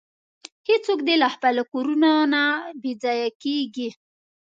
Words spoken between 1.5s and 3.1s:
کورونو نه بې